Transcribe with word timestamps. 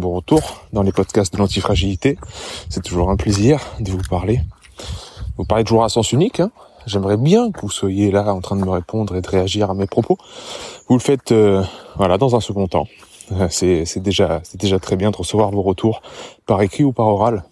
bon 0.00 0.14
retour 0.14 0.40
dans 0.72 0.82
les 0.82 0.92
podcasts 0.92 1.32
de 1.32 1.38
l'antifragilité. 1.38 2.18
C'est 2.68 2.82
toujours 2.82 3.10
un 3.10 3.16
plaisir 3.16 3.60
de 3.80 3.90
vous 3.90 4.02
parler. 4.08 4.40
Vous 5.36 5.44
parlez 5.44 5.64
toujours 5.64 5.84
à 5.84 5.88
sens 5.88 6.12
unique. 6.12 6.40
Hein. 6.40 6.50
J'aimerais 6.86 7.16
bien 7.16 7.50
que 7.50 7.60
vous 7.60 7.70
soyez 7.70 8.10
là 8.10 8.34
en 8.34 8.40
train 8.40 8.56
de 8.56 8.64
me 8.64 8.70
répondre 8.70 9.16
et 9.16 9.20
de 9.20 9.28
réagir 9.28 9.70
à 9.70 9.74
mes 9.74 9.86
propos. 9.86 10.18
Vous 10.88 10.94
le 10.94 11.00
faites, 11.00 11.32
euh, 11.32 11.62
voilà, 11.96 12.18
dans 12.18 12.34
un 12.34 12.40
second 12.40 12.66
temps. 12.66 12.86
Euh, 13.32 13.48
c'est, 13.50 13.98
déjà, 13.98 14.40
c'est 14.42 14.60
déjà 14.60 14.78
très 14.78 14.96
bien 14.96 15.10
de 15.10 15.16
recevoir 15.16 15.50
vos 15.50 15.62
retours 15.62 16.02
par 16.46 16.60
écrit 16.62 16.84
ou 16.84 16.92
par 16.92 17.06
oral. 17.06 17.44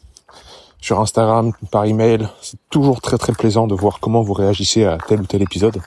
Sur 0.81 1.01
Instagram, 1.01 1.53
par 1.71 1.85
email, 1.85 2.27
c'est 2.41 2.59
toujours 2.71 3.01
très 3.01 3.19
très 3.19 3.33
plaisant 3.33 3.67
de 3.67 3.75
voir 3.75 4.01
comment 4.01 4.23
vous 4.23 4.33
réagissez 4.33 4.85
à 4.85 4.99
tel 5.09 5.21
ou 5.21 5.27
tel 5.27 5.43
épisode 5.43 5.81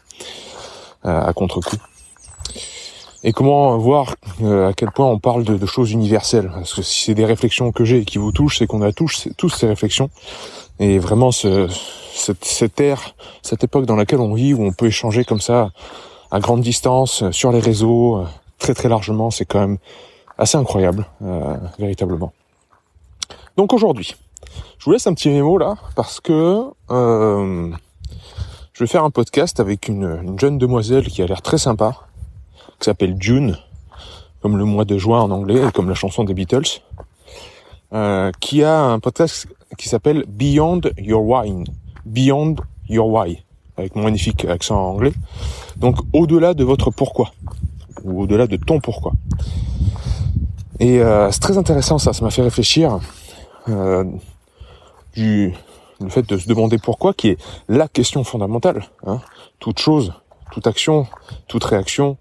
euh, 1.05 1.25
à 1.25 1.33
contre-coup 1.33 1.77
et 3.23 3.31
comment 3.31 3.77
voir 3.77 4.15
euh, 4.41 4.69
à 4.69 4.73
quel 4.73 4.91
point 4.91 5.07
on 5.07 5.19
parle 5.19 5.43
de, 5.43 5.65
choses 5.65 5.91
universelles. 5.91 6.51
Parce 6.53 6.73
que 6.73 6.81
si 6.81 7.05
c'est 7.05 7.13
des 7.13 7.25
réflexions 7.25 7.71
que 7.71 7.85
j'ai 7.85 7.99
et 7.99 8.05
qui 8.05 8.17
vous 8.17 8.31
touchent, 8.31 8.59
c'est 8.59 8.67
qu'on 8.67 8.81
a 8.81 8.91
tous, 8.91 9.29
tous 9.37 9.49
ces 9.49 9.67
réflexions. 9.67 10.09
Et 10.79 10.99
vraiment, 10.99 11.31
ce, 11.31 11.67
cette, 12.13 12.43
cette 12.43 12.79
ère, 12.81 13.15
cette 13.41 13.63
époque 13.63 13.85
dans 13.85 13.95
laquelle 13.95 14.19
on 14.19 14.33
vit, 14.33 14.53
où 14.53 14.63
on 14.65 14.73
peut 14.73 14.87
échanger 14.87 15.23
comme 15.23 15.41
ça, 15.41 15.69
à 16.31 16.39
grande 16.39 16.61
distance, 16.61 17.29
sur 17.31 17.51
les 17.51 17.59
réseaux, 17.59 18.17
euh, 18.17 18.25
très 18.57 18.73
très 18.73 18.89
largement, 18.89 19.31
c'est 19.31 19.45
quand 19.45 19.59
même 19.59 19.77
assez 20.37 20.57
incroyable, 20.57 21.05
euh, 21.23 21.55
véritablement. 21.79 22.33
Donc 23.55 23.71
aujourd'hui, 23.71 24.15
je 24.79 24.85
vous 24.85 24.91
laisse 24.91 25.05
un 25.05 25.13
petit 25.13 25.29
mémo 25.29 25.57
là, 25.57 25.75
parce 25.95 26.19
que 26.19 26.63
euh, 26.89 27.71
je 28.73 28.83
vais 28.83 28.87
faire 28.87 29.03
un 29.03 29.11
podcast 29.11 29.59
avec 29.59 29.87
une, 29.87 30.19
une 30.23 30.39
jeune 30.39 30.57
demoiselle 30.57 31.07
qui 31.07 31.21
a 31.21 31.27
l'air 31.27 31.41
très 31.41 31.59
sympa, 31.59 32.07
qui 32.79 32.85
s'appelle 32.85 33.15
June, 33.19 33.57
comme 34.41 34.57
le 34.57 34.65
mois 34.65 34.85
de 34.85 34.97
juin 34.97 35.21
en 35.21 35.31
anglais, 35.31 35.61
et 35.67 35.71
comme 35.71 35.89
la 35.89 35.95
chanson 35.95 36.23
des 36.23 36.33
Beatles, 36.33 36.81
euh, 37.93 38.31
qui 38.39 38.63
a 38.63 38.81
un 38.81 38.99
podcast 38.99 39.47
qui 39.77 39.89
s'appelle 39.89 40.25
Beyond 40.27 40.81
Your 40.97 41.23
Wine, 41.23 41.65
Beyond 42.05 42.55
Your 42.89 43.07
Why, 43.07 43.43
avec 43.77 43.95
mon 43.95 44.03
magnifique 44.03 44.45
accent 44.45 44.77
anglais. 44.77 45.13
Donc 45.77 45.97
au-delà 46.13 46.53
de 46.53 46.63
votre 46.63 46.91
pourquoi, 46.91 47.31
ou 48.03 48.23
au-delà 48.23 48.47
de 48.47 48.57
ton 48.57 48.79
pourquoi. 48.79 49.13
Et 50.79 50.99
euh, 51.01 51.31
c'est 51.31 51.39
très 51.39 51.57
intéressant 51.57 51.97
ça, 51.97 52.13
ça 52.13 52.23
m'a 52.23 52.31
fait 52.31 52.41
réfléchir 52.41 52.99
euh, 53.69 54.03
du 55.13 55.53
le 56.03 56.09
fait 56.09 56.27
de 56.27 56.37
se 56.37 56.47
demander 56.47 56.77
pourquoi, 56.77 57.13
qui 57.13 57.29
est 57.29 57.37
la 57.69 57.87
question 57.87 58.23
fondamentale. 58.23 58.83
Hein. 59.05 59.21
Toute 59.59 59.79
chose, 59.79 60.13
toute 60.51 60.67
action, 60.67 61.07
toute 61.47 61.63
réaction, 61.63 62.17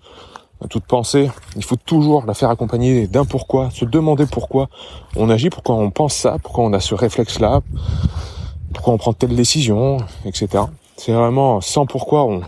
toute 0.69 0.85
pensée, 0.85 1.31
il 1.57 1.65
faut 1.65 1.77
toujours 1.77 2.25
la 2.27 2.35
faire 2.35 2.51
accompagner 2.51 3.07
d'un 3.07 3.25
pourquoi, 3.25 3.71
se 3.71 3.85
demander 3.85 4.27
pourquoi 4.27 4.69
on 5.17 5.31
agit, 5.31 5.51
pourquoi 5.51 5.77
on 5.77 5.91
pense 5.91 6.15
ça, 6.15 6.37
pourquoi 6.43 6.65
on 6.65 6.73
a 6.73 6.81
ce 6.81 6.95
réflexe-là, 6.95 7.61
pourquoi 8.73 8.95
on 8.95 8.99
prend 8.99 9.13
telle 9.13 9.35
décision, 9.35 9.99
etc. 10.25 10.65
C'est 10.97 11.13
vraiment 11.13 11.61
sans 11.61 11.87
pourquoi 11.87 12.25
on, 12.25 12.43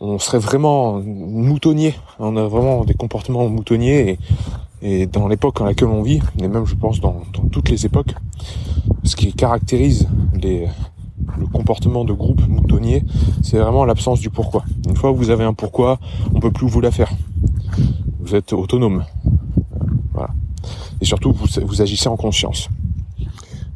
on 0.00 0.18
serait 0.18 0.38
vraiment 0.38 1.00
moutonnier. 1.00 1.94
On 2.18 2.36
a 2.36 2.46
vraiment 2.46 2.84
des 2.84 2.94
comportements 2.94 3.48
moutonniers 3.48 4.18
et, 4.82 5.06
dans 5.06 5.26
l'époque 5.26 5.58
dans 5.58 5.64
laquelle 5.64 5.88
on 5.88 6.02
vit, 6.02 6.20
et 6.40 6.48
même 6.48 6.66
je 6.66 6.76
pense 6.76 7.00
dans 7.00 7.22
toutes 7.50 7.68
les 7.68 7.84
époques, 7.84 8.14
ce 9.02 9.16
qui 9.16 9.32
caractérise 9.32 10.08
les, 10.40 10.68
le 11.38 11.46
comportement 11.46 12.04
de 12.04 12.12
groupe 12.12 12.46
moutonnier, 12.46 13.04
c'est 13.42 13.58
vraiment 13.58 13.84
l'absence 13.84 14.20
du 14.20 14.30
pourquoi. 14.30 14.64
Une 14.88 14.96
fois 14.96 15.12
que 15.12 15.16
vous 15.16 15.30
avez 15.30 15.44
un 15.44 15.54
pourquoi, 15.54 15.98
on 16.34 16.40
peut 16.40 16.50
plus 16.50 16.68
vous 16.68 16.80
la 16.80 16.90
faire. 16.90 17.10
Vous 18.20 18.34
êtes 18.34 18.52
autonome. 18.52 19.04
Voilà. 20.12 20.30
Et 21.00 21.04
surtout, 21.04 21.32
vous, 21.32 21.82
agissez 21.82 22.08
en 22.08 22.16
conscience. 22.16 22.68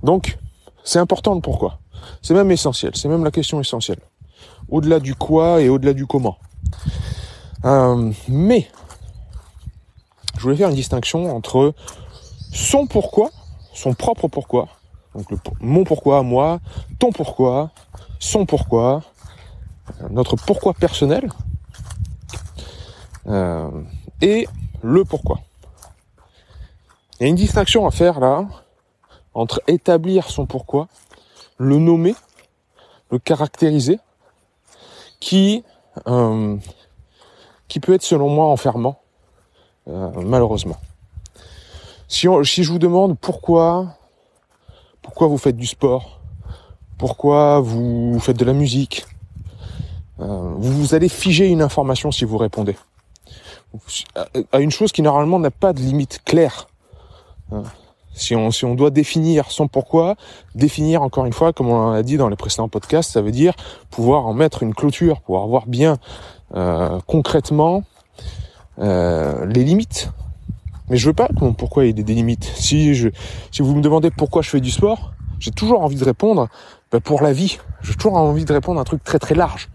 Donc, 0.02 0.38
c'est 0.84 0.98
important 0.98 1.34
le 1.34 1.40
pourquoi. 1.40 1.78
C'est 2.20 2.34
même 2.34 2.50
essentiel. 2.50 2.92
C'est 2.94 3.08
même 3.08 3.24
la 3.24 3.30
question 3.30 3.60
essentielle. 3.60 4.00
Au-delà 4.68 4.98
du 5.00 5.14
quoi 5.14 5.60
et 5.60 5.68
au-delà 5.68 5.92
du 5.92 6.06
comment. 6.06 6.36
Euh, 7.64 8.12
mais, 8.28 8.68
je 10.36 10.42
voulais 10.42 10.56
faire 10.56 10.68
une 10.68 10.74
distinction 10.74 11.34
entre 11.34 11.74
son 12.52 12.86
pourquoi, 12.86 13.30
son 13.72 13.94
propre 13.94 14.28
pourquoi, 14.28 14.68
donc 15.14 15.28
mon 15.60 15.84
pourquoi 15.84 16.22
moi, 16.22 16.60
ton 16.98 17.12
pourquoi, 17.12 17.70
son 18.18 18.46
pourquoi, 18.46 19.02
euh, 20.00 20.08
notre 20.10 20.36
pourquoi 20.36 20.74
personnel 20.74 21.28
euh, 23.26 23.70
et 24.20 24.48
le 24.82 25.04
pourquoi. 25.04 25.40
Il 27.18 27.24
y 27.24 27.26
a 27.26 27.28
une 27.28 27.36
distinction 27.36 27.86
à 27.86 27.90
faire 27.90 28.20
là 28.20 28.46
entre 29.34 29.62
établir 29.66 30.28
son 30.28 30.46
pourquoi, 30.46 30.88
le 31.58 31.78
nommer, 31.78 32.14
le 33.10 33.18
caractériser, 33.18 34.00
qui 35.20 35.64
euh, 36.06 36.56
qui 37.68 37.80
peut 37.80 37.94
être 37.94 38.02
selon 38.02 38.28
moi 38.28 38.46
enfermant, 38.46 39.00
euh, 39.88 40.10
malheureusement. 40.22 40.76
Si, 42.08 42.26
si 42.44 42.64
je 42.64 42.70
vous 42.70 42.78
demande 42.78 43.18
pourquoi 43.18 43.96
pourquoi 45.02 45.26
vous 45.26 45.38
faites 45.38 45.56
du 45.56 45.66
sport, 45.66 46.20
pourquoi 46.98 47.60
vous 47.60 48.18
faites 48.20 48.38
de 48.38 48.44
la 48.44 48.52
musique? 48.52 49.04
Euh, 50.20 50.52
vous 50.56 50.94
allez 50.94 51.08
figer 51.08 51.48
une 51.48 51.62
information 51.62 52.12
si 52.12 52.24
vous 52.24 52.38
répondez 52.38 52.76
à 54.52 54.60
une 54.60 54.70
chose 54.70 54.92
qui 54.92 55.00
normalement 55.00 55.38
n'a 55.38 55.50
pas 55.50 55.72
de 55.72 55.80
limite 55.80 56.20
claire. 56.24 56.68
Euh, 57.52 57.62
si 58.12 58.36
on, 58.36 58.50
si 58.50 58.66
on 58.66 58.74
doit 58.74 58.90
définir 58.90 59.50
son 59.50 59.66
pourquoi, 59.66 60.16
définir 60.54 61.02
encore 61.02 61.24
une 61.24 61.32
fois, 61.32 61.54
comme 61.54 61.70
on 61.70 61.92
l'a 61.92 62.02
dit 62.02 62.18
dans 62.18 62.28
les 62.28 62.36
précédents 62.36 62.68
podcasts, 62.68 63.10
ça 63.10 63.22
veut 63.22 63.32
dire 63.32 63.54
pouvoir 63.90 64.26
en 64.26 64.34
mettre 64.34 64.62
une 64.62 64.74
clôture, 64.74 65.22
pouvoir 65.22 65.46
voir 65.46 65.66
bien 65.66 65.96
euh, 66.54 67.00
concrètement 67.06 67.84
les 68.78 69.64
limites 69.64 70.10
mais 70.88 70.96
je 70.96 71.06
veux 71.06 71.14
pas 71.14 71.28
pourquoi 71.58 71.84
il 71.84 71.96
y 71.96 72.00
ait 72.00 72.04
des 72.04 72.14
limites. 72.14 72.50
Si 72.54 72.94
je, 72.94 73.08
si 73.50 73.62
vous 73.62 73.74
me 73.74 73.82
demandez 73.82 74.10
pourquoi 74.10 74.42
je 74.42 74.50
fais 74.50 74.60
du 74.60 74.70
sport, 74.70 75.12
j'ai 75.38 75.50
toujours 75.50 75.82
envie 75.82 75.96
de 75.96 76.04
répondre 76.04 76.48
bah, 76.90 77.00
pour 77.00 77.22
la 77.22 77.32
vie. 77.32 77.58
J'ai 77.82 77.94
toujours 77.94 78.16
envie 78.16 78.44
de 78.44 78.52
répondre 78.52 78.78
à 78.78 78.82
un 78.82 78.84
truc 78.84 79.02
très 79.02 79.18
très 79.18 79.34
large. 79.34 79.68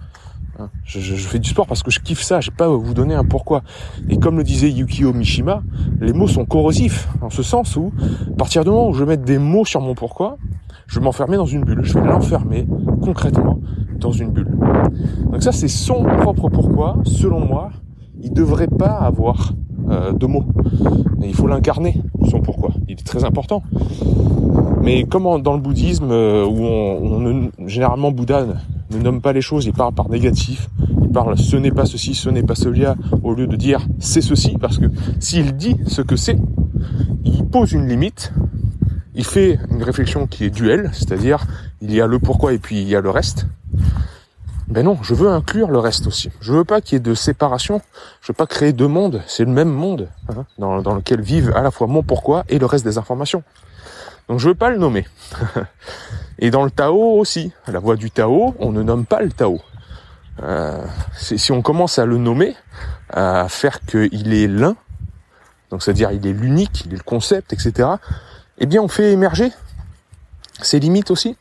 Hein, 0.59 0.69
je, 0.85 1.15
fais 1.15 1.37
du 1.37 1.49
sport 1.49 1.67
parce 1.67 1.83
que 1.83 1.91
je 1.91 1.99
kiffe 1.99 2.21
ça, 2.21 2.41
j'ai 2.41 2.51
pas 2.51 2.67
vous 2.67 2.93
donner 2.93 3.13
un 3.13 3.23
pourquoi. 3.23 3.61
Et 4.09 4.17
comme 4.17 4.37
le 4.37 4.43
disait 4.43 4.71
Yukio 4.71 5.13
Mishima, 5.13 5.61
les 6.01 6.13
mots 6.13 6.27
sont 6.27 6.45
corrosifs, 6.45 7.07
en 7.21 7.29
ce 7.29 7.43
sens 7.43 7.75
où, 7.75 7.91
à 8.31 8.35
partir 8.37 8.63
du 8.63 8.71
moment 8.71 8.89
où 8.89 8.93
je 8.93 9.03
mets 9.03 9.17
des 9.17 9.37
mots 9.37 9.65
sur 9.65 9.81
mon 9.81 9.93
pourquoi, 9.93 10.37
je 10.87 10.99
vais 10.99 11.05
m'enfermer 11.05 11.37
dans 11.37 11.45
une 11.45 11.63
bulle. 11.63 11.81
Je 11.83 11.93
vais 11.93 12.05
l'enfermer 12.05 12.65
concrètement 13.01 13.59
dans 13.99 14.11
une 14.11 14.31
bulle. 14.31 14.57
Donc 15.31 15.43
ça, 15.43 15.51
c'est 15.51 15.67
son 15.67 16.03
propre 16.03 16.49
pourquoi, 16.49 16.97
selon 17.03 17.45
moi, 17.45 17.69
il 18.21 18.33
devrait 18.33 18.67
pas 18.67 18.93
avoir 18.93 19.53
euh, 19.89 20.11
de 20.11 20.25
mots. 20.25 20.45
il 21.23 21.33
faut 21.33 21.47
l'incarner, 21.47 22.01
son 22.29 22.41
pourquoi. 22.41 22.71
Il 22.87 22.93
est 22.93 23.03
très 23.05 23.23
important. 23.23 23.63
Mais 24.81 25.03
comme 25.03 25.41
dans 25.41 25.53
le 25.53 25.59
bouddhisme, 25.59 26.09
euh, 26.11 26.45
où 26.45 26.63
on, 26.65 27.67
généralement 27.67 28.11
Bouddha 28.11 28.45
ne 28.91 28.97
nomme 28.97 29.21
pas 29.21 29.33
les 29.33 29.41
choses, 29.41 29.65
il 29.65 29.73
parle 29.73 29.93
par 29.93 30.09
négatif. 30.09 30.69
Il 31.01 31.09
parle 31.09 31.37
ce 31.37 31.57
n'est 31.57 31.71
pas 31.71 31.85
ceci, 31.85 32.13
ce 32.13 32.29
n'est 32.29 32.43
pas 32.43 32.55
cela, 32.55 32.95
au 33.23 33.33
lieu 33.33 33.47
de 33.47 33.55
dire 33.55 33.85
c'est 33.99 34.21
ceci, 34.21 34.57
parce 34.59 34.77
que 34.77 34.85
s'il 35.19 35.55
dit 35.55 35.75
ce 35.87 36.01
que 36.01 36.15
c'est, 36.15 36.37
il 37.25 37.45
pose 37.45 37.73
une 37.73 37.87
limite, 37.87 38.33
il 39.15 39.25
fait 39.25 39.59
une 39.71 39.83
réflexion 39.83 40.27
qui 40.27 40.45
est 40.45 40.49
duel, 40.49 40.89
c'est-à-dire 40.93 41.45
il 41.81 41.93
y 41.93 42.01
a 42.01 42.07
le 42.07 42.19
pourquoi 42.19 42.53
et 42.53 42.59
puis 42.59 42.81
il 42.81 42.87
y 42.87 42.95
a 42.95 43.01
le 43.01 43.09
reste. 43.09 43.47
Ben 44.67 44.83
non, 44.83 44.97
je 45.01 45.13
veux 45.13 45.29
inclure 45.29 45.71
le 45.71 45.79
reste 45.79 46.07
aussi. 46.07 46.29
Je 46.41 46.51
veux 46.51 46.65
pas 46.65 46.81
qu'il 46.81 46.95
y 46.95 46.97
ait 46.97 46.99
de 46.99 47.13
séparation. 47.13 47.81
Je 48.21 48.27
veux 48.27 48.35
pas 48.35 48.47
créer 48.47 48.73
deux 48.73 48.87
mondes. 48.87 49.21
C'est 49.25 49.45
le 49.45 49.51
même 49.51 49.69
monde 49.69 50.09
hein, 50.29 50.45
dans, 50.57 50.93
lequel 50.93 51.21
vivent 51.21 51.53
à 51.55 51.61
la 51.61 51.71
fois 51.71 51.87
mon 51.87 52.03
pourquoi 52.03 52.43
et 52.49 52.59
le 52.59 52.65
reste 52.65 52.83
des 52.83 52.97
informations. 52.97 53.43
Donc 54.27 54.39
je 54.39 54.49
veux 54.49 54.55
pas 54.55 54.69
le 54.69 54.77
nommer. 54.77 55.07
et 56.39 56.51
dans 56.51 56.65
le 56.65 56.71
Tao 56.71 57.17
aussi, 57.17 57.53
la 57.67 57.79
voie 57.79 57.95
du 57.95 58.11
Tao, 58.11 58.55
on 58.59 58.73
ne 58.73 58.83
nomme 58.83 59.05
pas 59.05 59.21
le 59.21 59.31
Tao. 59.31 59.61
Euh, 60.43 60.85
si 61.15 61.51
on 61.53 61.61
commence 61.61 61.97
à 61.97 62.05
le 62.05 62.17
nommer, 62.17 62.55
à 63.09 63.47
faire 63.47 63.79
qu'il 63.85 64.33
est 64.33 64.47
l'un, 64.47 64.75
donc 65.71 65.81
c'est-à-dire 65.81 66.11
il 66.11 66.27
est 66.27 66.33
l'unique, 66.33 66.83
il 66.85 66.93
est 66.93 66.97
le 66.97 67.03
concept, 67.03 67.53
etc., 67.53 67.89
eh 68.59 68.65
bien 68.65 68.81
on 68.81 68.87
fait 68.87 69.13
émerger 69.13 69.51
ses 70.61 70.79
limites 70.79 71.09
aussi. 71.09 71.37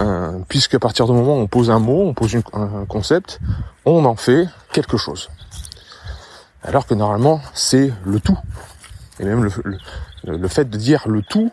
Euh, 0.00 0.38
puisqu'à 0.48 0.78
partir 0.78 1.06
du 1.06 1.12
moment 1.12 1.36
où 1.36 1.40
on 1.40 1.46
pose 1.46 1.70
un 1.70 1.78
mot, 1.78 2.02
on 2.06 2.14
pose 2.14 2.34
un 2.54 2.84
concept, 2.86 3.38
on 3.84 4.04
en 4.04 4.16
fait 4.16 4.48
quelque 4.72 4.96
chose. 4.96 5.28
Alors 6.62 6.86
que 6.86 6.94
normalement, 6.94 7.40
c'est 7.54 7.92
le 8.04 8.20
tout. 8.20 8.38
Et 9.18 9.24
même 9.24 9.44
le, 10.24 10.48
fait 10.48 10.68
de 10.68 10.78
dire 10.78 11.06
le 11.06 11.22
tout, 11.22 11.50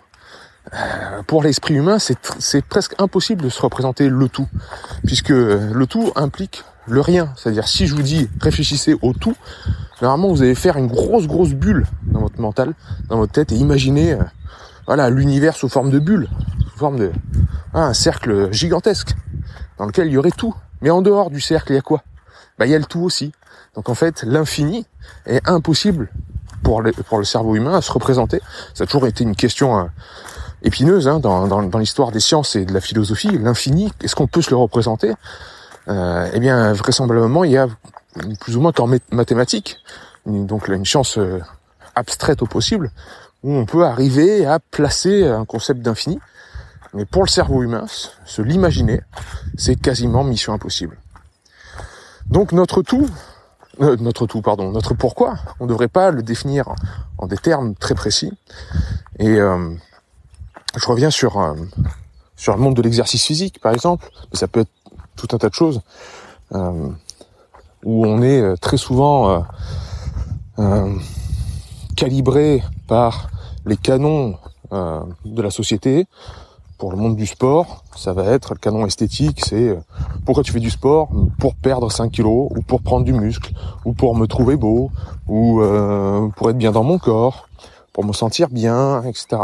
euh, 0.73 1.23
pour 1.27 1.44
l'esprit 1.44 1.75
humain, 1.75 1.97
c'est 1.99 2.65
presque 2.65 2.95
impossible 2.99 3.44
de 3.44 3.49
se 3.49 3.61
représenter 3.61 4.07
le 4.07 4.29
tout. 4.29 4.47
Puisque 5.05 5.29
le 5.29 5.85
tout 5.85 6.11
implique 6.15 6.63
le 6.88 7.01
rien. 7.01 7.33
C'est-à-dire, 7.35 7.67
si 7.67 7.88
je 7.88 7.95
vous 7.95 8.01
dis 8.01 8.29
réfléchissez 8.39 8.95
au 9.01 9.13
tout, 9.13 9.35
normalement, 10.01 10.29
vous 10.29 10.41
allez 10.41 10.55
faire 10.55 10.77
une 10.77 10.88
grosse, 10.88 11.27
grosse 11.27 11.53
bulle 11.53 11.85
dans 12.03 12.21
votre 12.21 12.39
mental, 12.39 12.73
dans 13.09 13.17
votre 13.17 13.33
tête, 13.33 13.51
et 13.51 13.55
imaginez 13.55 14.13
euh, 14.13 14.23
voilà, 14.85 15.09
l'univers 15.09 15.55
sous 15.55 15.69
forme 15.69 15.89
de 15.89 15.99
bulle, 15.99 16.29
sous 16.71 16.79
forme 16.79 16.97
de 16.97 17.11
un 17.74 17.94
cercle 17.94 18.52
gigantesque, 18.52 19.16
dans 19.78 19.86
lequel 19.86 20.08
il 20.08 20.14
y 20.14 20.18
aurait 20.18 20.31
tout. 20.31 20.56
Mais 20.81 20.90
en 20.90 21.02
dehors 21.02 21.30
du 21.30 21.42
cercle, 21.42 21.72
il 21.72 21.75
y 21.75 21.80
a 21.80 21.81
quoi? 21.81 22.04
Bah, 22.58 22.66
il 22.66 22.72
y 22.72 22.75
a 22.75 22.80
le 22.80 22.86
tout 22.86 23.02
aussi. 23.02 23.31
Donc 23.75 23.90
en 23.90 23.96
fait, 23.96 24.24
l'infini 24.24 24.86
est 25.25 25.48
impossible 25.48 26.10
pour 26.64 26.81
le, 26.81 26.92
cerveau 27.24 27.56
humain 27.56 27.75
à 27.75 27.81
se 27.81 27.92
représenter. 27.92 28.42
Ça 28.74 28.84
a 28.84 28.88
toujours 28.88 29.08
été 29.08 29.24
une 29.24 29.36
question 29.36 29.80
euh, 29.80 29.84
épineuse 30.64 31.08
hein, 31.08 31.19
dans, 31.19 31.80
l'histoire 31.80 32.12
des 32.12 32.19
sciences 32.19 32.56
et 32.56 32.66
de 32.66 32.74
la 32.74 32.81
philosophie. 32.81 33.38
L'infini, 33.38 33.92
est-ce 34.04 34.16
qu'on 34.16 34.28
peut 34.28 34.42
se 34.42 34.50
le 34.50 34.58
représenter? 34.58 35.14
Euh, 35.88 36.30
Eh 36.34 36.40
bien, 36.40 36.74
vraisemblablement, 36.74 37.44
il 37.44 37.52
y 37.52 37.58
a 37.58 37.68
plus 38.40 38.58
ou 38.58 38.62
moins 38.62 38.72
qu'en 38.72 38.90
mathématiques, 39.12 39.78
donc 40.25 40.68
une 40.68 40.86
chance 40.86 41.18
euh, 41.18 41.40
abstraite 41.96 42.42
au 42.42 42.48
possible, 42.48 42.92
où 43.44 43.54
on 43.54 43.66
peut 43.66 43.86
arriver 43.86 44.46
à 44.46 44.60
placer 44.60 45.28
un 45.28 45.46
concept 45.46 45.81
d'infini. 45.81 46.19
Mais 46.94 47.06
pour 47.06 47.24
le 47.24 47.30
cerveau 47.30 47.63
humain, 47.63 47.86
se 48.25 48.42
l'imaginer, 48.42 49.01
c'est 49.57 49.75
quasiment 49.75 50.24
mission 50.24 50.54
impossible. 50.54 50.98
Donc 52.30 52.51
notre 52.51 52.81
tout, 52.81 53.10
euh, 53.81 53.95
notre 54.00 54.25
tout, 54.25 54.42
pardon, 54.42 54.72
notre 54.72 54.94
pourquoi, 54.94 55.36
on 55.60 55.66
ne 55.66 55.69
devrait 55.69 55.88
pas 55.88 56.12
le 56.12 56.24
définir 56.24 56.74
en, 57.18 57.28
des 57.28 57.38
termes 57.38 57.75
très 57.75 57.95
précis. 57.95 58.34
Et 59.19 59.39
euh, 59.39 59.74
je 60.75 60.86
reviens 60.88 61.10
sur 61.10 61.39
euh, 61.39 61.54
sur 62.36 62.56
le 62.56 62.62
monde 62.62 62.75
de 62.75 62.81
l'exercice 62.81 63.24
physique, 63.25 63.60
par 63.62 63.74
exemple, 63.74 64.10
mais 64.31 64.38
ça 64.38 64.48
peut 64.48 64.62
être 64.62 64.72
tout 65.16 65.28
un 65.31 65.38
tas 65.38 65.50
de 65.50 65.56
choses 65.56 65.81
où 67.83 68.06
on 68.06 68.22
est 68.22 68.57
très 68.62 68.78
souvent 68.78 69.44
calibré 71.95 72.62
par 72.88 73.30
les 73.66 73.75
canons 73.75 74.38
de 74.72 75.42
la 75.42 75.50
société, 75.50 76.06
pour 76.77 76.91
le 76.91 76.97
monde 76.97 77.15
du 77.15 77.25
sport, 77.25 77.83
ça 77.95 78.13
va 78.13 78.25
être 78.25 78.53
le 78.53 78.59
canon 78.59 78.85
esthétique, 78.85 79.44
c'est 79.44 79.69
euh, 79.69 79.77
pourquoi 80.25 80.44
tu 80.44 80.51
fais 80.51 80.59
du 80.59 80.69
sport? 80.69 81.09
Pour 81.39 81.56
perdre 81.56 81.91
5 81.91 82.12
kilos, 82.12 82.51
ou 82.56 82.62
pour 82.62 82.81
prendre 82.81 83.06
du 83.06 83.13
muscle, 83.13 83.53
ou 83.85 83.94
pour 83.94 84.15
me 84.15 84.27
trouver 84.27 84.56
beau, 84.56 84.91
ou 85.27 85.62
euh, 85.62 86.27
pour 86.35 86.50
être 86.50 86.57
bien 86.57 86.71
dans 86.71 86.83
mon 86.83 87.00
corps, 87.00 87.47
pour 87.94 88.06
me 88.06 88.13
sentir 88.13 88.50
bien, 88.50 89.01
etc. 89.03 89.44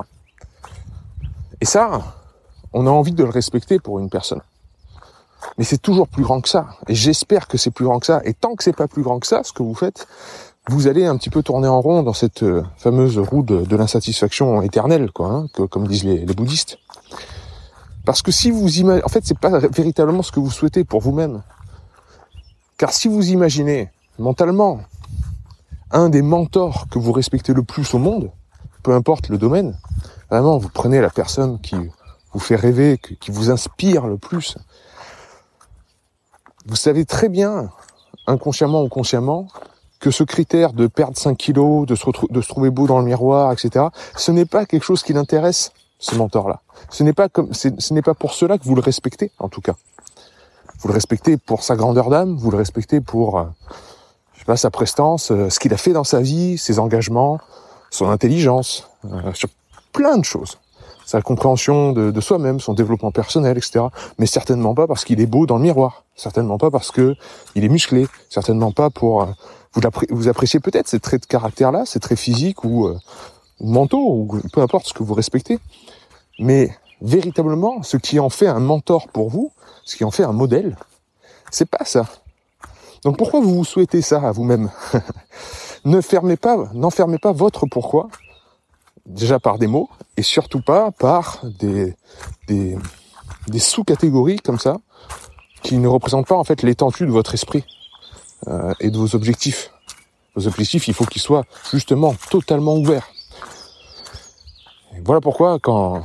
Et 1.59 1.65
ça, 1.65 2.01
on 2.71 2.85
a 2.85 2.89
envie 2.91 3.13
de 3.13 3.24
le 3.24 3.30
respecter 3.30 3.79
pour 3.79 4.00
une 4.00 4.09
personne. 4.09 4.41
Mais 5.57 5.63
c'est 5.63 5.81
toujours 5.81 6.07
plus 6.07 6.24
grand 6.24 6.39
que 6.39 6.50
ça. 6.50 6.68
Et 6.88 6.95
j'espère 6.95 7.47
que 7.47 7.57
c'est 7.57 7.71
plus 7.71 7.86
grand 7.86 8.00
que 8.00 8.06
ça. 8.06 8.21
Et 8.25 8.33
tant 8.33 8.56
que 8.56 8.63
c'est 8.63 8.75
pas 8.75 8.88
plus 8.88 9.01
grand 9.01 9.19
que 9.19 9.27
ça, 9.27 9.44
ce 9.44 9.53
que 9.53 9.63
vous 9.63 9.75
faites, 9.75 10.07
vous 10.69 10.88
allez 10.88 11.06
un 11.06 11.18
petit 11.18 11.29
peu 11.29 11.44
tourner 11.44 11.68
en 11.68 11.81
rond 11.81 12.03
dans 12.03 12.13
cette 12.13 12.44
euh, 12.44 12.63
fameuse 12.77 13.18
roue 13.18 13.44
de, 13.44 13.75
l'insatisfaction 13.75 14.62
éternelle, 14.62 15.12
quoi, 15.12 15.27
hein, 15.27 15.47
comme 15.69 15.88
disent 15.88 16.06
les 16.06 16.25
bouddhistes. 16.25 16.77
Parce 18.05 18.21
que 18.21 18.31
si 18.31 18.51
vous 18.51 18.79
imaginez, 18.79 19.03
en 19.03 19.07
fait, 19.07 19.25
c'est 19.25 19.38
pas 19.38 19.59
véritablement 19.59 20.23
ce 20.23 20.31
que 20.31 20.39
vous 20.39 20.51
souhaitez 20.51 20.83
pour 20.83 21.01
vous-même. 21.01 21.41
Car 22.77 22.91
si 22.91 23.07
vous 23.07 23.29
imaginez 23.29 23.91
mentalement 24.19 24.81
un 25.91 26.09
des 26.09 26.21
mentors 26.21 26.88
que 26.89 27.00
vous 27.00 27.11
respectez 27.11 27.53
le 27.53 27.63
plus 27.63 27.94
au 27.94 28.00
monde, 28.00 28.31
peu 28.81 28.94
importe 28.94 29.29
le 29.29 29.38
domaine, 29.38 29.77
vraiment, 30.29 30.57
vous 30.57 30.69
prenez 30.69 31.00
la 31.00 31.09
personne 31.09 31.59
qui 31.61 31.75
vous 32.33 32.39
fait 32.39 32.55
rêver, 32.55 32.97
qui 32.97 33.31
vous 33.31 33.51
inspire 33.51 34.07
le 34.07 34.17
plus. 34.17 34.57
Vous 36.65 36.75
savez 36.75 37.05
très 37.05 37.29
bien, 37.29 37.69
inconsciemment 38.27 38.83
ou 38.83 38.89
consciemment, 38.89 39.47
que 40.00 40.11
ce 40.11 40.23
critère 40.25 40.73
de 40.73 40.88
perdre 40.88 41.17
5 41.17 41.38
kilos, 41.38 41.85
de 41.85 41.95
de 42.29 42.41
se 42.41 42.47
trouver 42.50 42.69
beau 42.69 42.88
dans 42.88 43.00
le 43.00 43.05
miroir, 43.05 43.53
etc., 43.53 43.85
ce 44.17 44.31
n'est 44.31 44.45
pas 44.45 44.65
quelque 44.65 44.83
chose 44.83 45.03
qui 45.03 45.13
l'intéresse 45.13 45.71
ce 46.03 46.15
mentor-là. 46.15 46.59
Ce 46.89 47.01
n'est 47.01 47.13
pas 47.13 47.29
comme, 47.29 47.53
ce 47.53 47.94
n'est 47.94 48.01
pas 48.01 48.13
pour 48.13 48.33
cela 48.33 48.57
que 48.57 48.65
vous 48.65 48.75
le 48.75 48.81
respectez, 48.81 49.31
en 49.39 49.47
tout 49.47 49.61
cas. 49.61 49.75
Vous 50.79 50.89
le 50.89 50.94
respectez 50.94 51.38
pour 51.38 51.63
sa 51.63 51.77
grandeur 51.77 52.09
d'âme, 52.09 52.35
vous 52.35 52.51
le 52.51 52.57
respectez 52.57 53.00
pour, 53.00 53.39
euh, 53.39 53.45
je 54.33 54.39
sais 54.39 54.45
pas, 54.45 54.57
sa 54.57 54.69
prestance, 54.69 55.31
euh, 55.31 55.50
ce 55.50 55.59
qu'il 55.59 55.73
a 55.73 55.77
fait 55.77 55.94
dans 55.94 56.03
sa 56.03 56.19
vie, 56.19 56.57
ses 56.57 56.77
engagements, 56.77 57.39
son 57.89 58.09
intelligence, 58.09 58.89
euh, 59.05 59.33
sur 59.33 59.47
plein 59.94 60.17
de 60.17 60.25
choses. 60.25 60.59
Sa 61.05 61.21
compréhension 61.21 61.94
de, 61.94 62.11
de 62.11 62.21
soi-même, 62.21 62.59
son 62.59 62.73
développement 62.73 63.11
personnel, 63.11 63.57
etc. 63.57 63.85
Mais 64.19 64.25
certainement 64.25 64.75
pas 64.75 64.88
parce 64.88 65.05
qu'il 65.05 65.21
est 65.21 65.25
beau 65.25 65.45
dans 65.45 65.55
le 65.55 65.63
miroir. 65.63 66.03
Certainement 66.15 66.57
pas 66.57 66.69
parce 66.69 66.91
que 66.91 67.15
il 67.55 67.63
est 67.63 67.69
musclé. 67.69 68.07
Certainement 68.29 68.71
pas 68.71 68.89
pour 68.89 69.27
vous, 70.09 70.27
appréciez 70.27 70.59
peut-être 70.59 70.88
ces 70.88 71.00
traits 71.00 71.23
de 71.23 71.27
caractère-là, 71.27 71.83
ces 71.85 72.00
traits 72.00 72.19
physiques 72.19 72.63
ou 72.63 72.89
mentaux 73.63 74.00
ou 74.00 74.42
peu 74.51 74.62
importe 74.62 74.88
ce 74.88 74.94
que 74.94 75.04
vous 75.04 75.13
respectez. 75.13 75.60
Mais 76.39 76.75
véritablement, 77.01 77.83
ce 77.83 77.98
qui 77.98 78.19
en 78.19 78.30
fait 78.30 78.48
un 78.48 78.60
mentor 78.60 79.07
pour 79.10 79.30
vous, 79.30 79.51
ce 79.83 79.95
qui 79.95 80.04
en 80.04 80.12
fait 80.12 80.24
un 80.24 80.31
modèle, 80.31 80.75
c'est 81.51 81.69
pas 81.69 81.86
ça. 81.86 82.07
Donc 83.04 83.18
pourquoi 83.18 83.42
vous 83.42 83.63
souhaitez 83.65 84.01
ça 84.01 84.21
à 84.21 84.31
vous-même 84.31 84.71
Ne 85.86 86.00
fermez 86.00 86.38
pas, 86.38 86.69
n'enfermez 86.74 87.18
pas 87.18 87.33
votre 87.33 87.65
pourquoi, 87.65 88.07
déjà 89.06 89.39
par 89.39 89.57
des 89.57 89.68
mots, 89.68 89.89
et 90.15 90.21
surtout 90.21 90.62
pas 90.62 90.92
par 90.92 91.42
des, 91.60 91.94
des, 92.48 92.77
des 93.48 93.60
sous-catégories 93.60 94.38
comme 94.38 94.60
ça, 94.60 94.77
qui 95.62 95.77
ne 95.77 95.88
représentent 95.88 96.27
pas 96.27 96.38
en 96.38 96.44
fait 96.45 96.62
l'étendue 96.62 97.06
de 97.06 97.12
votre 97.12 97.33
esprit 97.33 97.65
euh, 98.48 98.74
et 98.80 98.92
de 98.92 98.98
vos 98.98 99.15
objectifs. 99.15 99.71
Vos 100.36 100.48
objectifs, 100.48 100.88
il 100.88 100.94
faut 100.94 101.06
qu'ils 101.06 101.21
soient 101.21 101.45
justement 101.71 102.15
totalement 102.30 102.75
ouverts. 102.75 103.10
Voilà 105.03 105.22
pourquoi 105.22 105.60
quand 105.60 106.03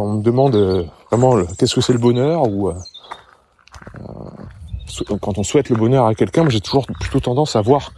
on 0.00 0.14
me 0.14 0.22
demande 0.22 0.54
euh, 0.54 0.84
vraiment 1.10 1.44
qu'est-ce 1.58 1.74
que 1.74 1.80
c'est 1.80 1.92
le 1.92 1.98
bonheur 1.98 2.48
ou 2.48 2.68
euh, 2.68 2.74
euh, 4.00 5.16
quand 5.20 5.38
on 5.38 5.42
souhaite 5.42 5.68
le 5.68 5.76
bonheur 5.76 6.06
à 6.06 6.14
quelqu'un, 6.14 6.48
j'ai 6.48 6.60
toujours 6.60 6.86
plutôt 6.86 7.20
tendance 7.20 7.56
à 7.56 7.60
voir 7.60 7.92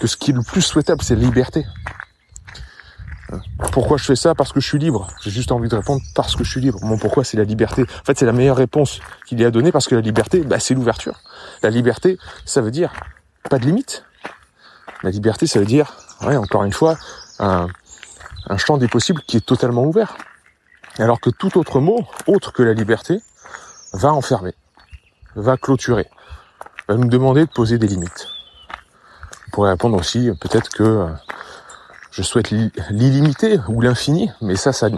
que 0.00 0.06
ce 0.06 0.16
qui 0.16 0.30
est 0.30 0.34
le 0.34 0.42
plus 0.42 0.62
souhaitable, 0.62 1.02
c'est 1.02 1.14
la 1.14 1.22
liberté. 1.22 1.64
Pourquoi 3.72 3.96
je 3.96 4.04
fais 4.04 4.16
ça? 4.16 4.34
Parce 4.34 4.52
que 4.52 4.60
je 4.60 4.68
suis 4.68 4.78
libre. 4.78 5.08
J'ai 5.22 5.30
juste 5.30 5.52
envie 5.52 5.68
de 5.68 5.76
répondre 5.76 6.02
parce 6.14 6.36
que 6.36 6.44
je 6.44 6.50
suis 6.50 6.60
libre. 6.60 6.78
Mon 6.82 6.98
pourquoi, 6.98 7.24
c'est 7.24 7.38
la 7.38 7.44
liberté. 7.44 7.82
En 7.82 8.04
fait, 8.04 8.18
c'est 8.18 8.26
la 8.26 8.32
meilleure 8.32 8.56
réponse 8.56 9.00
qu'il 9.26 9.40
y 9.40 9.44
a 9.44 9.48
à 9.48 9.50
donner 9.50 9.72
parce 9.72 9.86
que 9.86 9.94
la 9.94 10.02
liberté, 10.02 10.40
bah, 10.40 10.58
c'est 10.58 10.74
l'ouverture. 10.74 11.20
La 11.62 11.70
liberté, 11.70 12.18
ça 12.44 12.60
veut 12.60 12.70
dire 12.70 12.92
pas 13.48 13.58
de 13.58 13.64
limite. 13.64 14.04
La 15.02 15.10
liberté, 15.10 15.46
ça 15.46 15.60
veut 15.60 15.66
dire, 15.66 15.94
ouais, 16.22 16.36
encore 16.36 16.64
une 16.64 16.72
fois, 16.72 16.98
un 18.48 18.56
champ 18.56 18.76
des 18.76 18.88
possibles 18.88 19.22
qui 19.22 19.36
est 19.36 19.46
totalement 19.46 19.84
ouvert. 19.84 20.16
Alors 20.98 21.20
que 21.20 21.30
tout 21.30 21.58
autre 21.58 21.80
mot, 21.80 22.06
autre 22.26 22.52
que 22.52 22.62
la 22.62 22.74
liberté, 22.74 23.20
va 23.92 24.12
enfermer, 24.12 24.54
va 25.36 25.56
clôturer, 25.56 26.08
va 26.88 26.96
nous 26.96 27.08
demander 27.08 27.46
de 27.46 27.50
poser 27.50 27.78
des 27.78 27.86
limites. 27.86 28.28
On 29.48 29.50
pourrait 29.52 29.70
répondre 29.70 29.96
aussi 29.98 30.30
peut-être 30.40 30.70
que 30.70 30.82
euh, 30.82 31.06
je 32.10 32.22
souhaite 32.22 32.50
l'illimité 32.50 33.58
ou 33.68 33.80
l'infini, 33.80 34.30
mais 34.42 34.56
ça, 34.56 34.72
ça, 34.72 34.88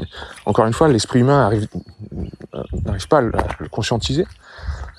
encore 0.47 0.67
une 0.67 0.73
fois, 0.73 0.89
l'esprit 0.89 1.21
humain 1.21 1.51
euh, 1.53 2.63
n'arrive 2.85 3.09
pas 3.09 3.19
à 3.19 3.23
le 3.23 3.69
conscientiser. 3.71 4.27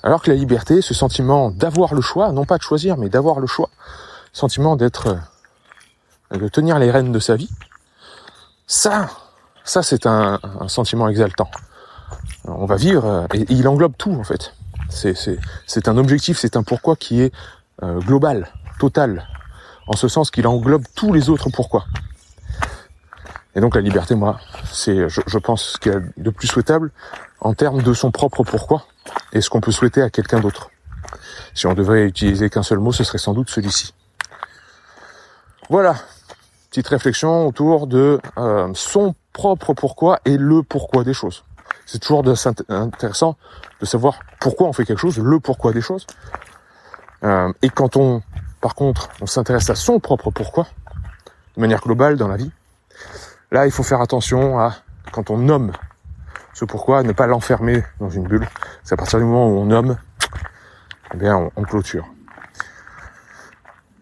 Alors 0.02 0.22
que 0.22 0.30
la 0.30 0.36
liberté, 0.36 0.82
ce 0.82 0.94
sentiment 0.94 1.50
d'avoir 1.50 1.94
le 1.94 2.00
choix, 2.00 2.32
non 2.32 2.44
pas 2.44 2.58
de 2.58 2.62
choisir, 2.62 2.96
mais 2.96 3.08
d'avoir 3.08 3.40
le 3.40 3.46
choix, 3.46 3.70
sentiment 4.32 4.76
d'être, 4.76 5.18
euh, 6.32 6.38
de 6.38 6.48
tenir 6.48 6.78
les 6.78 6.90
rênes 6.90 7.12
de 7.12 7.18
sa 7.18 7.36
vie, 7.36 7.50
ça, 8.66 9.10
ça, 9.64 9.82
c'est 9.82 10.06
un, 10.06 10.40
sentiment 10.68 11.08
exaltant. 11.08 11.50
On 12.44 12.66
va 12.66 12.76
vivre, 12.76 13.04
euh, 13.04 13.26
et, 13.34 13.46
il 13.48 13.66
englobe 13.68 13.94
tout 13.96 14.12
en 14.12 14.24
fait. 14.24 14.54
C'est 14.88 15.88
un 15.88 15.98
objectif, 15.98 16.38
c'est 16.38 16.56
un 16.56 16.62
pourquoi 16.62 16.96
qui 16.96 17.20
est 17.22 17.32
euh, 17.82 17.98
global, 18.00 18.48
total, 18.78 19.26
en 19.88 19.96
ce 19.96 20.08
sens 20.08 20.30
qu'il 20.30 20.46
englobe 20.46 20.84
tous 20.94 21.12
les 21.12 21.28
autres 21.28 21.50
pourquoi. 21.50 21.84
Et 23.54 23.60
donc 23.60 23.74
la 23.74 23.80
liberté, 23.80 24.14
moi, 24.14 24.38
c'est, 24.70 25.08
je, 25.08 25.38
pense, 25.38 25.72
ce 25.72 25.78
qu'il 25.78 25.92
y 25.92 25.96
a 25.96 26.00
de 26.16 26.30
plus 26.30 26.46
souhaitable 26.46 26.92
en 27.40 27.54
termes 27.54 27.82
de 27.82 27.94
son 27.94 28.10
propre 28.10 28.44
pourquoi 28.44 28.84
et 29.32 29.40
ce 29.40 29.48
qu'on 29.48 29.60
peut 29.60 29.72
souhaiter 29.72 30.02
à 30.02 30.10
quelqu'un 30.10 30.40
d'autre. 30.40 30.70
Si 31.54 31.66
on 31.66 31.74
devrait 31.74 32.04
utiliser 32.04 32.50
qu'un 32.50 32.62
seul 32.62 32.78
mot, 32.78 32.92
ce 32.92 33.02
serait 33.02 33.18
sans 33.18 33.32
doute 33.32 33.48
celui-ci. 33.48 33.94
Voilà, 35.70 35.96
petite 36.76 36.88
réflexion 36.88 37.46
autour 37.46 37.86
de 37.86 38.20
euh, 38.36 38.68
son 38.74 39.14
propre 39.32 39.72
pourquoi 39.72 40.20
et 40.26 40.36
le 40.36 40.62
pourquoi 40.62 41.04
des 41.04 41.14
choses. 41.14 41.42
C'est 41.86 41.98
toujours 42.00 42.22
intéressant 42.68 43.38
de 43.80 43.86
savoir 43.86 44.18
pourquoi 44.40 44.68
on 44.68 44.74
fait 44.74 44.84
quelque 44.84 44.98
chose, 44.98 45.16
le 45.18 45.40
pourquoi 45.40 45.72
des 45.72 45.80
choses. 45.80 46.06
Euh, 47.24 47.50
et 47.62 47.70
quand 47.70 47.96
on, 47.96 48.20
par 48.60 48.74
contre, 48.74 49.08
on 49.22 49.26
s'intéresse 49.26 49.70
à 49.70 49.74
son 49.74 50.00
propre 50.00 50.30
pourquoi, 50.30 50.66
de 51.56 51.62
manière 51.62 51.80
globale 51.80 52.18
dans 52.18 52.28
la 52.28 52.36
vie, 52.36 52.50
là, 53.50 53.64
il 53.64 53.72
faut 53.72 53.82
faire 53.82 54.02
attention 54.02 54.60
à, 54.60 54.74
quand 55.12 55.30
on 55.30 55.38
nomme 55.38 55.72
ce 56.52 56.66
pourquoi, 56.66 57.02
ne 57.02 57.12
pas 57.12 57.26
l'enfermer 57.26 57.84
dans 58.00 58.10
une 58.10 58.28
bulle. 58.28 58.46
C'est 58.84 58.92
à 58.92 58.96
partir 58.98 59.18
du 59.18 59.24
moment 59.24 59.48
où 59.48 59.60
on 59.60 59.64
nomme, 59.64 59.96
eh 61.14 61.16
bien, 61.16 61.36
on, 61.38 61.50
on 61.56 61.62
clôture. 61.62 62.06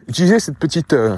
Utilisez 0.08 0.40
cette 0.40 0.58
petite, 0.58 0.92
euh, 0.92 1.16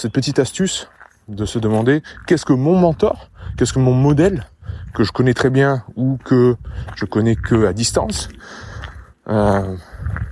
cette 0.00 0.12
petite 0.12 0.38
astuce 0.38 0.88
de 1.28 1.44
se 1.44 1.58
demander 1.58 2.02
qu'est-ce 2.26 2.46
que 2.46 2.54
mon 2.54 2.78
mentor, 2.78 3.30
qu'est-ce 3.56 3.74
que 3.74 3.78
mon 3.78 3.92
modèle, 3.92 4.46
que 4.94 5.04
je 5.04 5.12
connais 5.12 5.34
très 5.34 5.50
bien 5.50 5.84
ou 5.94 6.18
que 6.24 6.56
je 6.96 7.04
connais 7.04 7.36
que 7.36 7.66
à 7.66 7.72
distance, 7.74 8.28
euh, 9.28 9.76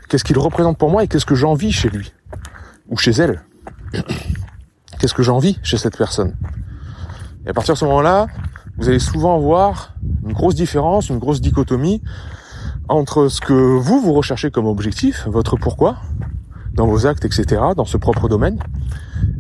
qu'est-ce 0.09 0.25
qu'il 0.25 0.39
représente 0.39 0.79
pour 0.79 0.91
moi 0.91 1.05
et 1.05 1.09
qu'est-ce 1.09 1.27
que 1.27 1.35
j'envie 1.35 1.71
chez 1.71 1.91
lui 1.91 2.13
ou 2.89 2.97
chez 2.97 3.11
elle? 3.13 3.43
Qu'est-ce 4.99 5.15
que 5.15 5.23
j'envie 5.23 5.61
chez 5.63 5.79
cette 5.79 5.97
personne? 5.97 6.35
Et 7.47 7.51
à 7.51 7.53
partir 7.53 7.75
de 7.75 7.79
ce 7.79 7.85
moment-là, 7.85 8.27
vous 8.79 8.89
allez 8.89 8.99
souvent 8.99 9.39
voir 9.39 9.95
une 10.27 10.33
grosse 10.33 10.57
différence, 10.57 11.09
une 11.09 11.21
grosse 11.21 11.41
dichotomie 11.41 12.03
entre 12.89 13.29
ce 13.29 13.41
que 13.41 13.53
vous, 13.53 14.01
vous 14.01 14.13
recherchez 14.13 14.51
comme 14.51 14.67
objectif, 14.67 15.29
votre 15.29 15.57
pourquoi, 15.57 15.99
dans 16.75 16.87
vos 16.89 17.07
actes, 17.07 17.25
etc., 17.25 17.63
dans 17.77 17.85
ce 17.85 17.97
propre 17.97 18.29
domaine, 18.29 18.59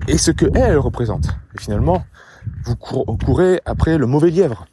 et 0.09 0.19
ce 0.19 0.31
que 0.31 0.47
elle, 0.55 0.79
représente. 0.79 1.29
Et 1.55 1.61
finalement, 1.61 2.05
vous 2.65 2.77
courez 2.77 3.61
après 3.65 3.99
le 3.99 4.07
mauvais 4.07 4.31
lièvre. 4.31 4.67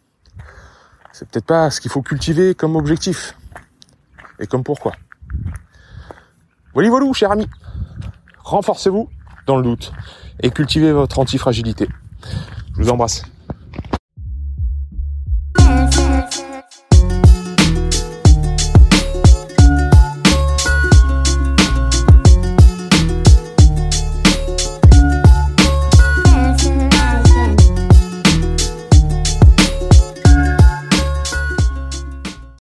C'est 1.11 1.27
peut-être 1.29 1.45
pas 1.45 1.69
ce 1.69 1.79
qu'il 1.79 1.91
faut 1.91 2.01
cultiver 2.01 2.55
comme 2.55 2.75
objectif. 2.75 3.37
Et 4.39 4.47
comme 4.47 4.63
pourquoi. 4.63 4.93
Voilà, 6.73 6.89
voilà, 6.89 7.11
cher 7.13 7.31
ami. 7.31 7.47
Renforcez-vous 8.39 9.09
dans 9.47 9.57
le 9.57 9.63
doute 9.63 9.93
et 10.41 10.51
cultivez 10.51 10.91
votre 10.91 11.19
antifragilité. 11.19 11.87
Je 12.73 12.83
vous 12.83 12.89
embrasse. 12.89 13.23